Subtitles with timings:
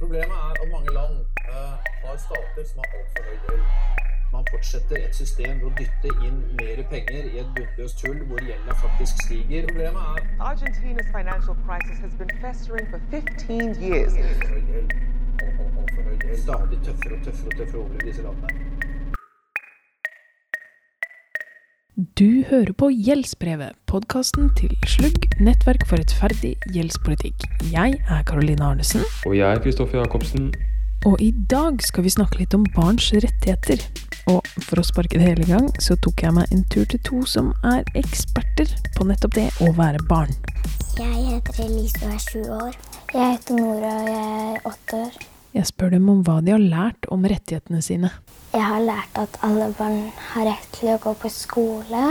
[0.00, 1.14] Problemet er at mange land
[1.52, 3.62] eh, har stater som har altfor høy gjeld.
[4.34, 8.42] Man fortsetter et system ved å dytte inn mer penger i et bunnløst hull hvor
[8.50, 9.68] gjelda faktisk stiger.
[9.70, 14.12] Problemet er Argentina's financial crisis has been festering for 15 years.
[14.26, 14.96] altfor høy gjeld.
[15.46, 16.36] Alt- alt- Altfor.
[16.46, 18.65] Stadig tøffere og tøffere og tøffere over i disse landene.
[21.96, 27.46] Du hører på Gjeldsbrevet, podkasten til Slugg, nettverk for rettferdig gjeldspolitikk.
[27.72, 30.50] Jeg er Karoline Arnesen, Og jeg er Kristoffer Jacobsen.
[31.06, 33.80] og i dag skal vi snakke litt om barns rettigheter.
[34.28, 37.00] Og for å sparke det hele i gang, så tok jeg meg en tur til
[37.00, 38.68] to som er eksperter
[38.98, 40.36] på nettopp det å være barn.
[40.98, 42.76] Jeg heter Elise og er sju år.
[43.14, 45.12] Jeg heter Nora og jeg er åtte år.
[45.54, 48.10] Jeg spør dem om hva de har lært om rettighetene sine.
[48.56, 52.04] Jeg har lært at alle barn har rett til å gå på skole,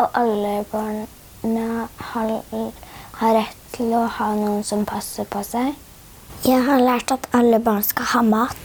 [0.00, 1.66] og alle barna
[2.14, 2.30] har,
[3.18, 5.74] har rett til å ha noen som passer på seg.
[6.48, 8.56] Jeg har lært at alle barn skal ha mat.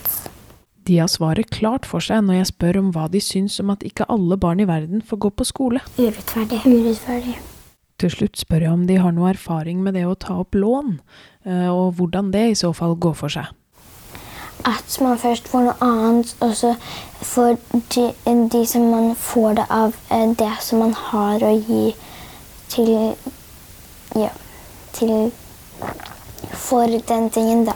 [0.87, 3.84] De har svaret klart for seg når jeg spør om hva de syns om at
[3.84, 5.84] ikke alle barn i verden får gå på skole.
[5.98, 6.62] Urettferdig.
[6.63, 7.35] Urettferdig.
[7.99, 10.96] Til slutt spør jeg om de har noe erfaring med det å ta opp lån,
[11.43, 13.52] eh, og hvordan det i så fall går for seg.
[14.66, 16.76] At man først får noe annet, og så
[17.21, 18.05] får de,
[18.54, 21.96] de som man får det av, eh, det som man har å gi
[22.70, 23.16] til
[24.16, 24.30] Ja,
[24.93, 25.32] til
[26.54, 27.74] For den tingen, da.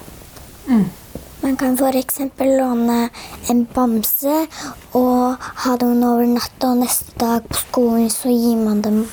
[1.41, 2.19] Man kan f.eks.
[2.39, 3.09] låne
[3.49, 4.47] en bamse
[4.93, 9.05] og ha den over natta, og neste dag på skolen så gir man dem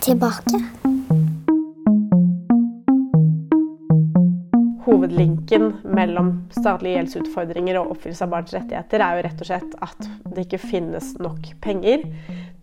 [0.00, 0.75] tilbake.
[5.06, 10.08] Hovedlinken mellom statlige gjeldsutfordringer og oppfyllelse av barns rettigheter er jo rett og slett at
[10.34, 12.02] det ikke finnes nok penger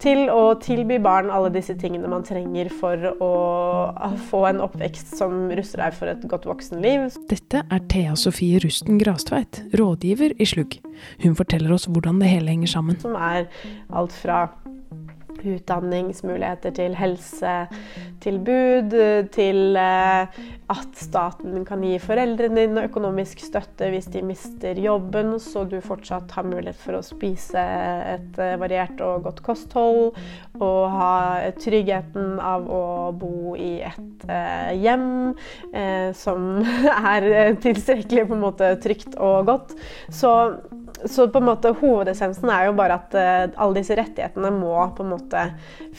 [0.03, 3.31] til å tilby barn alle disse tingene man trenger for å
[4.27, 7.08] få en oppvekst som ruster deg for et godt voksenliv.
[7.31, 10.81] Dette er Thea Sofie Rusten Grastveit, rådgiver i Slugg.
[11.23, 12.99] Hun forteller oss hvordan det hele henger sammen.
[12.99, 13.47] Som er
[13.95, 14.49] alt fra
[15.45, 18.95] utdanningsmuligheter til helsetilbud,
[19.33, 20.39] til eh,
[20.73, 26.32] at staten kan gi foreldrene dine økonomisk støtte hvis de mister jobben, så du fortsatt
[26.37, 30.14] har mulighet for å spise et eh, variert og godt kosthold,
[30.59, 35.33] og ha tryggheten av å bo i et eh, hjem
[36.17, 36.64] som
[37.14, 39.73] er tilstrekkelig på en måte trygt og godt.
[40.14, 40.32] Så
[41.05, 45.05] så på en måte hovedessensen er jo bare at uh, alle disse rettighetene må på
[45.05, 45.47] en måte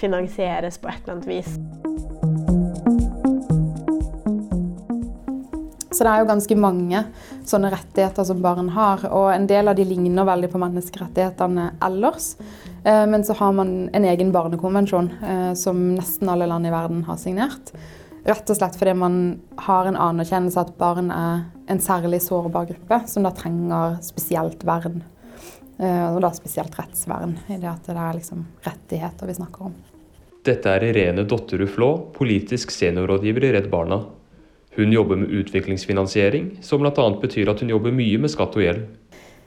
[0.01, 1.51] finansieres på et eller annet vis.
[5.95, 7.01] Så det er jo ganske mange
[7.47, 12.33] sånne rettigheter som barn har, og en del av de ligner veldig på menneskerettighetene ellers.
[12.85, 17.05] Eh, Men så har man en egen barnekonvensjon eh, som nesten alle land i verden
[17.05, 17.71] har signert.
[18.25, 19.17] Rett og slett fordi man
[19.67, 25.03] har en anerkjennelse at barn er en særlig sårbar gruppe som da trenger spesielt vern.
[25.79, 29.75] Eh, Og da spesielt rettsvern, i det at det er liksom rettigheter vi snakker om.
[30.45, 34.05] Dette er Irene Dotterud Flå, politisk seniorrådgiver i Redd Barna.
[34.77, 37.07] Hun jobber med utviklingsfinansiering, som bl.a.
[37.21, 38.85] betyr at hun jobber mye med skatt og gjeld.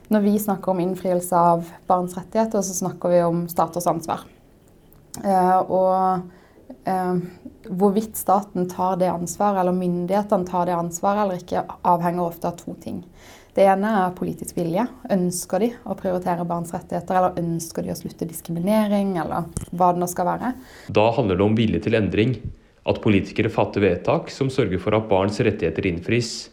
[0.08, 4.24] Når vi snakker om innfrielse av barns rettigheter, så snakker vi om staters ansvar.
[5.22, 6.22] Eh, og
[7.68, 12.58] hvorvidt staten tar det ansvaret, eller myndighetene tar det ansvaret eller ikke, avhenger ofte av
[12.60, 13.02] to ting.
[13.56, 14.84] Det ene er politisk vilje.
[15.10, 20.02] Ønsker de å prioritere barns rettigheter, eller ønsker de å slutte diskriminering, eller hva det
[20.02, 20.52] nå skal være.
[20.94, 22.36] Da handler det om vilje til endring.
[22.88, 26.52] At politikere fatter vedtak som sørger for at barns rettigheter innfris.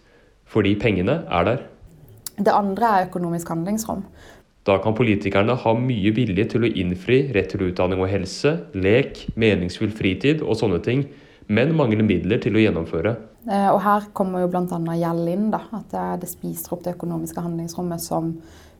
[0.50, 1.64] Fordi pengene er der.
[2.36, 4.02] Det andre er økonomisk handlingsrom.
[4.66, 9.22] Da kan politikerne ha mye vilje til å innfri rett til utdanning og helse, lek,
[9.38, 11.03] meningsfull fritid og sånne ting,
[11.46, 13.14] men mangler midler til å gjennomføre.
[13.46, 14.80] Eh, Og her kommer jo bl.a.
[14.98, 15.52] gjeld inn.
[15.53, 18.34] Da, at det, det spiser opp det økonomiske handlingsrommet som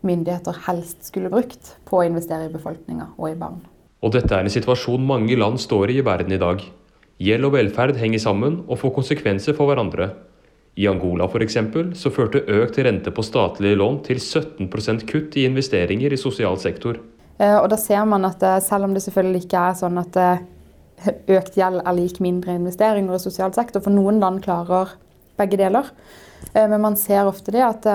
[0.06, 3.62] myndigheter helst skulle brukt på å investere i befolkninga og i barn.
[4.02, 6.66] Og dette er en situasjon mange land står i i verden i dag.
[7.22, 10.16] Gjeld og velferd henger sammen og får konsekvenser for hverandre.
[10.76, 16.12] I Angola eksempel, så førte økt rente på statlige lån til 17% kutt i investeringer
[16.12, 17.00] i sosial sektor.
[17.40, 20.20] Eh, Og da ser man at eh, selv om det selvfølgelig ikke er sånn at
[20.20, 20.44] eh,
[21.38, 24.96] økt gjeld er lik mindre investeringer i sosial sektor, for noen land klarer
[25.40, 25.92] begge deler.
[26.56, 27.86] Men man ser ofte det at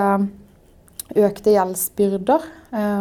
[1.17, 2.43] økte gjeldsbyrder,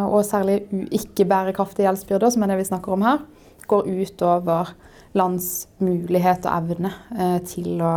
[0.08, 0.62] og særlig
[0.94, 3.20] ikke-bærekraftige gjeldsbyrder, som er det vi snakker om her,
[3.68, 4.72] går ut over
[5.18, 5.50] lands
[5.84, 6.94] mulighet og evne
[7.50, 7.92] til å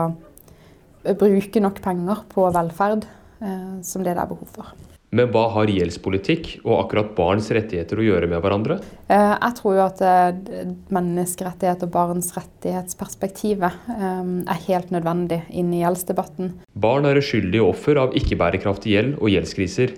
[1.03, 3.05] bruke nok penger på velferd
[3.44, 4.73] eh, som det det er behov for.
[5.13, 8.79] Men hva har gjeldspolitikk og akkurat barns rettigheter å gjøre med hverandre?
[9.13, 10.63] Eh, jeg tror jo at eh,
[10.95, 16.55] menneskerettighet og barns rettighetsperspektivet er helt nødvendig inn i gjeldsdebatten.
[16.73, 19.94] Barn er uskyldige offer av ikke-bærekraftig gjeld og gjeldskriser.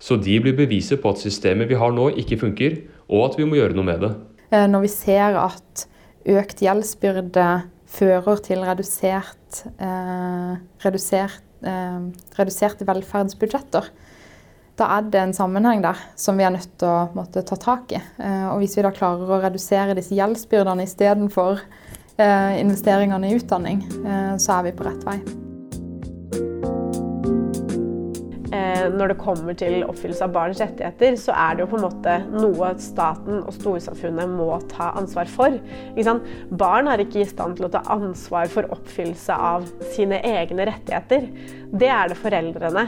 [0.00, 3.46] Så de blir beviset på at systemet vi har nå ikke funker, og at vi
[3.48, 4.10] må gjøre noe med det.
[4.52, 5.86] Når vi ser at
[6.26, 7.46] økt gjeldsbyrde
[7.86, 12.00] fører til redusert, eh, redusert, eh,
[12.38, 13.90] reduserte velferdsbudsjetter,
[14.76, 17.96] da er det en sammenheng der som vi er nødt til å måtte, ta tak
[17.96, 18.00] i.
[18.20, 21.64] Eh, og hvis vi da klarer å redusere disse gjeldsbyrdene istedenfor
[22.18, 25.20] eh, investeringene i utdanning, eh, så er vi på rett vei.
[28.94, 32.16] Når det kommer til oppfyllelse av barns rettigheter, så er det jo på en måte
[32.34, 35.58] noe staten og storsamfunnet må ta ansvar for.
[36.60, 41.28] Barn er ikke i stand til å ta ansvar for oppfyllelse av sine egne rettigheter.
[41.72, 42.86] Det er det foreldrene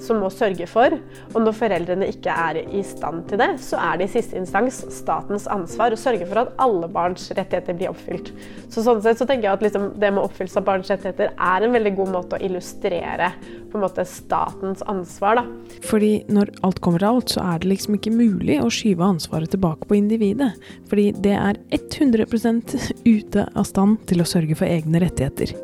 [0.00, 0.96] som må sørge for.
[1.32, 4.82] Og når foreldrene ikke er i stand til det, så er det i siste instans
[4.94, 8.32] statens ansvar å sørge for at alle barns rettigheter blir oppfylt.
[8.70, 11.66] Så sånn sett så tenker jeg at liksom det med oppfyllelse av barns rettigheter er
[11.66, 13.32] en veldig god måte å illustrere
[13.70, 15.40] på en måte statens ansvar.
[15.40, 15.44] da.
[15.86, 19.52] Fordi når alt kommer til alt, så er det liksom ikke mulig å skyve ansvaret
[19.52, 20.52] tilbake på individet.
[20.90, 22.74] Fordi det er 100%
[23.06, 25.54] ute av stand til å sørge for egne rettigheter.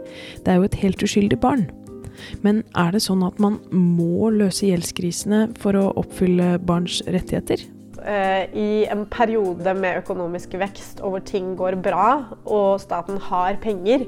[0.45, 1.67] Det er jo et helt uskyldig barn.
[2.45, 7.67] Men er det sånn at man må løse gjeldskrisene for å oppfylle barns rettigheter?
[8.07, 12.09] Eh, I en periode med økonomisk vekst og hvor ting går bra
[12.45, 14.05] og staten har penger,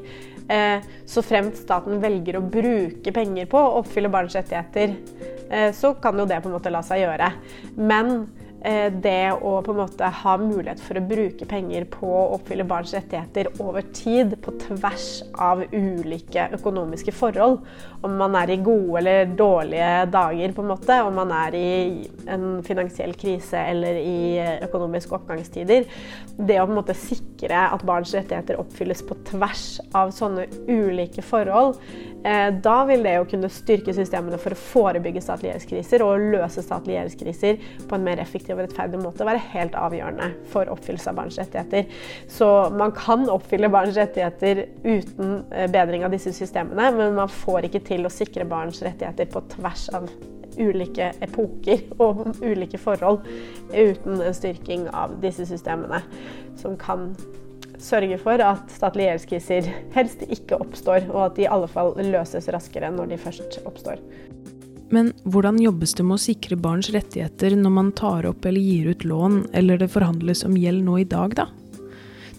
[0.47, 4.95] eh, så fremt staten velger å bruke penger på å oppfylle barns rettigheter,
[5.51, 7.33] eh, så kan jo det på en måte la seg gjøre.
[7.75, 8.29] Men
[8.59, 12.95] det å på en måte ha mulighet for å bruke penger på å oppfylle barns
[12.97, 15.07] rettigheter over tid, på tvers
[15.39, 17.61] av ulike økonomiske forhold,
[18.03, 21.71] om man er i gode eller dårlige dager, på en måte, om man er i
[22.27, 24.19] en finansiell krise eller i
[24.67, 25.87] økonomiske oppgangstider.
[26.39, 29.67] Det å på en måte sikre at barns rettigheter oppfylles på tvers
[29.99, 31.79] av sånne ulike forhold,
[32.25, 36.65] Eh, da vil det jo kunne styrke systemene for å forebygge statlige gjeldskriser og løse
[36.67, 41.19] statlige gjeldskriser på en mer effektiv og rettferdig måte være helt avgjørende for oppfyllelse av
[41.21, 42.01] barns rettigheter.
[42.31, 47.69] Så man kan oppfylle barns rettigheter uten eh, bedring av disse systemene, men man får
[47.69, 50.09] ikke til å sikre barns rettigheter på tvers av
[50.59, 53.21] ulike epoker og ulike forhold
[53.71, 56.03] uten en styrking av disse systemene,
[56.59, 57.13] som kan
[57.79, 62.51] sørge for at statlige gjeldskriser helst ikke oppstår, og at de i alle fall løses
[62.51, 64.03] raskere når de først oppstår.
[64.91, 68.93] Men hvordan jobbes det med å sikre barns rettigheter når man tar opp eller gir
[68.95, 71.49] ut lån, eller det forhandles om gjeld nå i dag, da?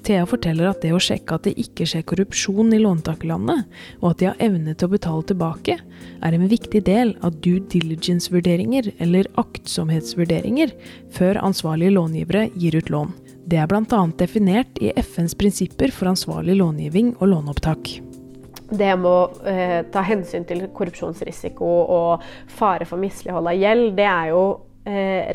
[0.04, 3.66] Thea forteller at det å sjekke at det ikke skjer korrupsjon i låntakerlandet,
[4.00, 5.76] og at de har evne til å betale tilbake,
[6.24, 10.74] er en viktig del av due diligence-vurderinger, eller aktsomhetsvurderinger,
[11.16, 13.16] før ansvarlige långivere gir ut lån.
[13.50, 14.04] Det er bl.a.
[14.18, 18.09] definert i FNs prinsipper for ansvarlig långivning og låneopptak.
[18.70, 19.16] Det må
[19.50, 24.44] eh, ta hensyn til korrupsjonsrisiko og fare for mislighold av gjeld, det er jo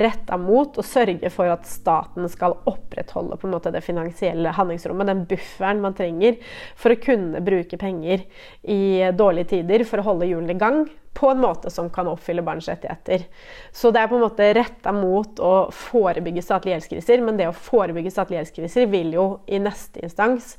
[0.00, 5.82] retta mot å sørge for at staten skal opprettholde måte det finansielle handlingsrommet, den bufferen
[5.84, 6.36] man trenger
[6.76, 8.24] for å kunne bruke penger
[8.62, 10.84] i dårlige tider for å holde hjulene i gang,
[11.14, 13.26] på en måte som kan oppfylle barns rettigheter.
[13.72, 17.54] Så det er på en måte retta mot å forebygge statlige gjeldskriser, men det å
[17.54, 20.56] forebygge statlige gjeldskriser vil jo i neste instans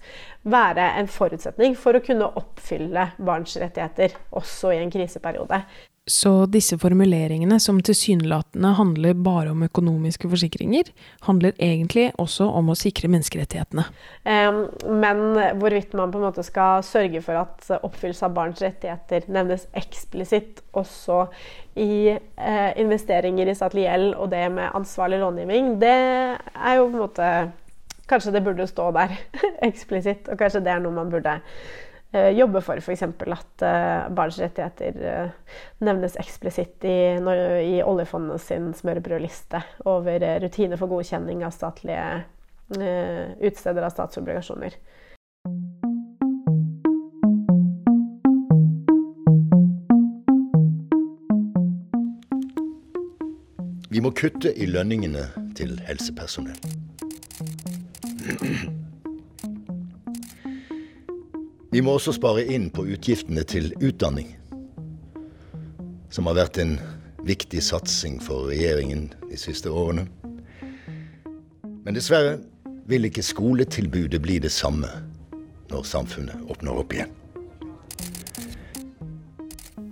[0.48, 5.66] være en forutsetning for å kunne oppfylle barns rettigheter, også i en kriseperiode.
[6.08, 10.92] Så disse formuleringene, som tilsynelatende handler bare om økonomiske forsikringer,
[11.26, 13.88] handler egentlig også om å sikre menneskerettighetene.
[15.02, 15.24] Men
[15.58, 20.62] hvorvidt man på en måte skal sørge for at oppfyllelse av barns rettigheter nevnes eksplisitt
[20.78, 21.24] også
[21.82, 26.94] i eh, investeringer i statlig gjeld og det med ansvarlig långivning, det er jo på
[26.94, 27.36] en måte
[28.06, 29.16] Kanskje det burde stå der
[29.66, 31.40] eksplisitt, og kanskje det er noe man burde
[32.16, 33.04] jobbe for f.eks.
[33.04, 40.92] at eh, barns rettigheter eh, nevnes eksplisitt i, i oljefondet sin smørbrødliste over rutiner for
[40.92, 42.24] godkjenning av statlige
[42.66, 44.74] utstedere av statsobligasjoner.
[53.94, 56.58] Vi må kutte i lønningene til helsepersonell.
[61.76, 64.30] Vi må også spare inn på utgiftene til utdanning,
[66.08, 66.78] som har vært en
[67.28, 70.06] viktig satsing for regjeringen de siste årene.
[71.84, 72.38] Men dessverre
[72.88, 74.88] vil ikke skoletilbudet bli det samme
[75.68, 77.12] når samfunnet åpner opp igjen.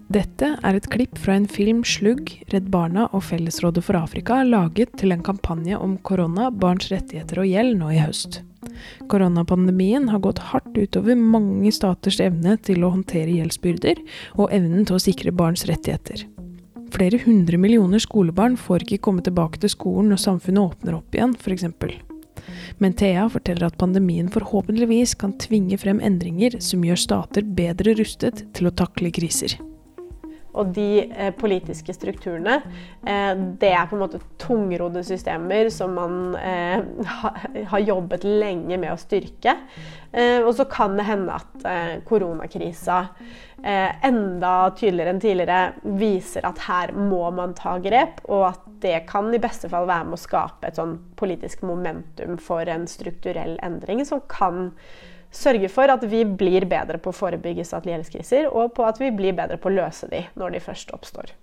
[0.08, 4.96] Dette er et klipp fra en film Slugg, Redd Barna og Fellesrådet for Afrika laget
[5.04, 8.40] til en kampanje om korona, barns rettigheter og gjeld nå i høst.
[9.12, 14.02] Koronapandemien har gått hardt utover mange staters evne til å håndtere gjeldsbyrder
[14.38, 16.26] og evnen til å sikre barns rettigheter.
[16.94, 21.34] Flere hundre millioner skolebarn får ikke komme tilbake til skolen når samfunnet åpner opp igjen,
[21.34, 21.66] f.eks.
[22.78, 28.46] Men Thea forteller at pandemien forhåpentligvis kan tvinge frem endringer som gjør stater bedre rustet
[28.54, 29.58] til å takle kriser.
[30.54, 32.60] Og de eh, politiske strukturene,
[33.06, 36.84] eh, det er på en måte tungrodde systemer som man eh,
[37.22, 37.34] ha,
[37.74, 39.58] har jobbet lenge med å styrke.
[40.12, 43.00] Eh, og så kan det hende at eh, koronakrisa
[43.64, 49.00] eh, enda tydeligere enn tidligere viser at her må man ta grep, og at det
[49.10, 53.58] kan i beste fall være med å skape et sånn politisk momentum for en strukturell
[53.66, 54.70] endring som kan
[55.34, 59.36] sørge for at vi blir bedre på å forebygge satellittskriser, og på at vi blir
[59.38, 61.34] bedre på å løse de når de først oppstår.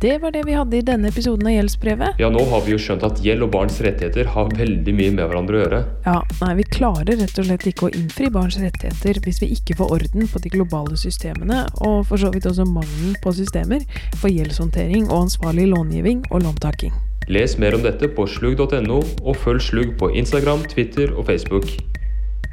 [0.00, 2.20] Det var det vi hadde i denne episoden av Gjeldsbrevet.
[2.22, 5.24] Ja, nå har vi jo skjønt at gjeld og barns rettigheter har veldig mye med
[5.24, 5.80] hverandre å gjøre.
[6.04, 9.80] Ja, nei, Vi klarer rett og slett ikke å innfri barns rettigheter hvis vi ikke
[9.80, 13.82] får orden på de globale systemene, og for så vidt også mangelen på systemer
[14.20, 16.94] for gjeldshåndtering og ansvarlig långivning og låntaking.
[17.28, 21.68] Les mer om dette på slugg.no, og følg Slugg på Instagram, Twitter og Facebook.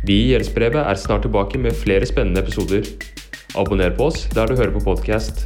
[0.03, 2.83] Vi i Gjeldsbrevet er snart tilbake med flere spennende episoder.
[3.55, 5.45] Abonner på oss der du hører på podkast.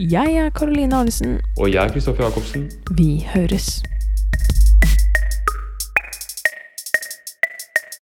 [0.00, 1.38] Jeg er Karoline Arnesen.
[1.54, 2.66] Og jeg er Kristoffer Jacobsen.
[2.98, 3.78] Vi høres.